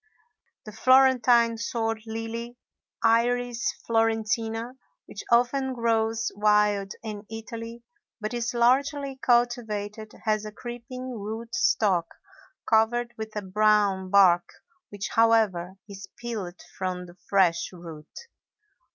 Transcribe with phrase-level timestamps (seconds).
[0.65, 2.57] The Florentine sword lily,
[3.03, 4.73] Iris florentina,
[5.05, 7.83] which often grows wild in Italy
[8.19, 12.15] but is largely cultivated, has a creeping root stock
[12.67, 14.49] covered with a brown bark
[14.89, 18.11] which, however, is peeled from the fresh root.